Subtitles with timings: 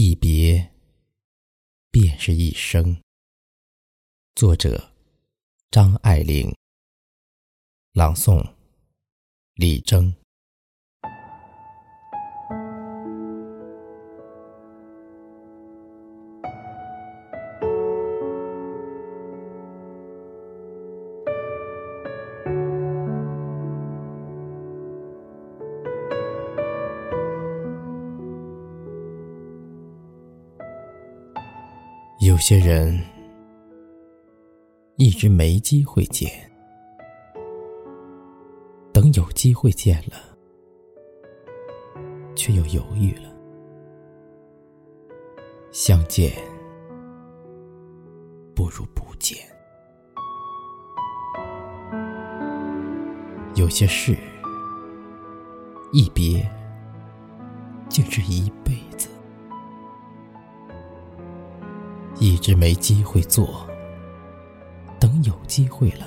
[0.00, 0.72] 一别，
[1.90, 3.02] 便是一生。
[4.36, 4.92] 作者：
[5.72, 6.54] 张爱玲。
[7.94, 8.54] 朗诵：
[9.54, 10.14] 李征。
[32.28, 32.94] 有些人
[34.96, 36.30] 一直没机会见，
[38.92, 40.36] 等有机会见了，
[42.36, 43.32] 却又犹豫了。
[45.70, 46.30] 相见
[48.54, 49.38] 不如不见。
[53.54, 54.14] 有些事
[55.94, 56.46] 一别，
[57.88, 59.08] 竟是一辈子。
[62.20, 63.64] 一直没机会做，
[64.98, 66.04] 等有机会了，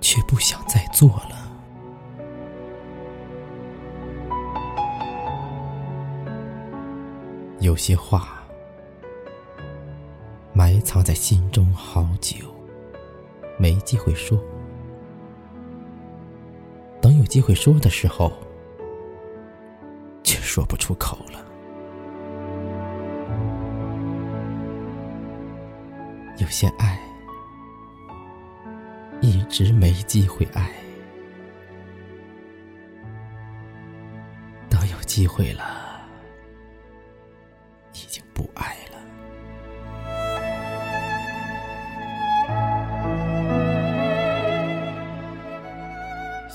[0.00, 1.46] 却不想再做了。
[7.60, 8.42] 有些话
[10.54, 12.46] 埋藏在心中好久，
[13.58, 14.38] 没机会说，
[17.02, 18.32] 等有机会说的时候，
[20.24, 21.44] 却说不出口了。
[26.38, 26.98] 有些爱
[29.20, 30.70] 一直没机会爱，
[34.70, 36.00] 等有机会了，
[37.92, 38.98] 已经不爱了。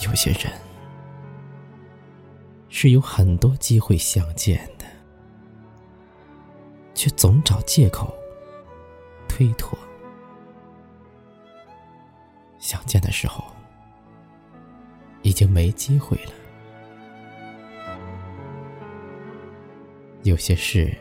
[0.02, 0.52] 有些人
[2.70, 4.86] 是有很多机会相见的，
[6.96, 8.18] 却总找借口。
[9.36, 9.76] 推脱，
[12.60, 13.44] 相见的时候
[15.24, 16.32] 已经没机会了。
[20.22, 20.96] 有些事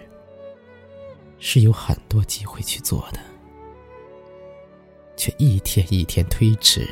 [1.38, 3.20] 是有很多机会去做的，
[5.14, 6.88] 却一天一天推迟，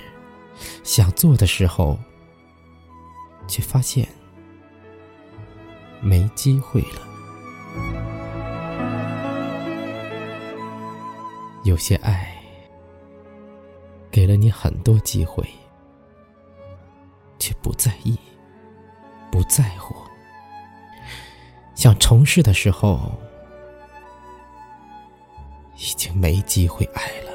[0.84, 1.98] 想做的时候，
[3.48, 4.06] 却发现
[6.02, 7.09] 没机会了。
[11.62, 12.34] 有些爱
[14.10, 15.46] 给了你很多机会，
[17.38, 18.18] 却不在意、
[19.30, 19.94] 不在乎，
[21.74, 23.12] 想重试的时候，
[25.76, 27.30] 已经没机会爱了。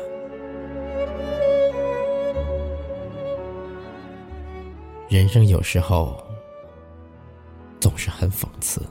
[5.07, 6.21] 人生有时候
[7.79, 8.81] 总是很讽刺，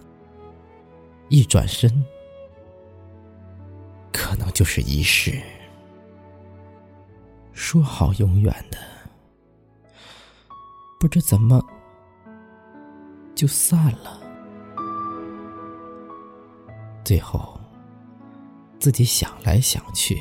[1.28, 1.93] 一转身。
[4.34, 5.41] 可能就是一世，
[7.53, 8.77] 说好永远的，
[10.99, 11.65] 不知怎么
[13.37, 14.21] 就散了。
[17.05, 17.56] 最后，
[18.81, 20.21] 自己想来想去，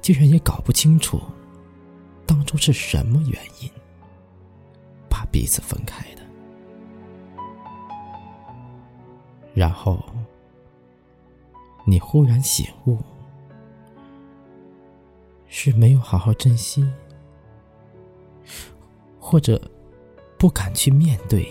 [0.00, 1.22] 竟然也搞不清楚
[2.26, 3.70] 当初是什么原因
[5.08, 6.22] 把彼此分开的，
[9.54, 10.04] 然后。
[11.84, 12.98] 你忽然醒悟，
[15.46, 16.84] 是没有好好珍惜，
[19.20, 19.60] 或者
[20.38, 21.46] 不敢去面对。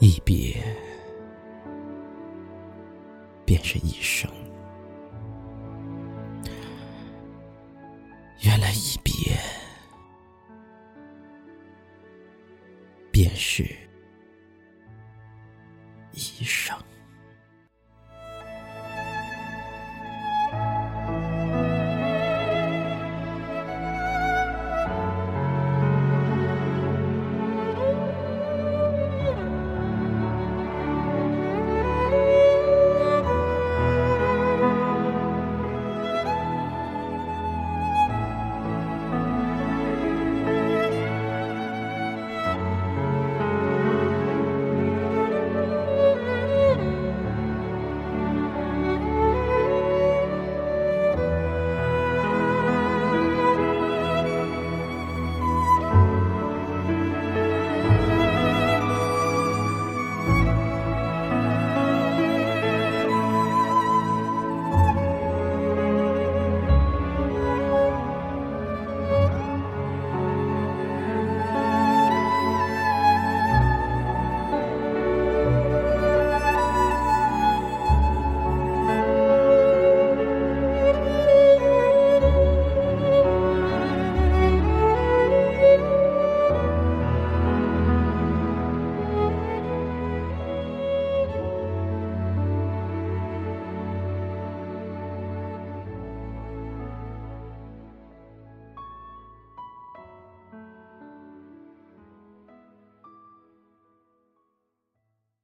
[0.00, 0.62] 一别，
[3.46, 4.30] 便是一生。
[8.42, 9.34] 原来一别，
[13.10, 13.83] 便是。
[16.38, 16.76] 一生。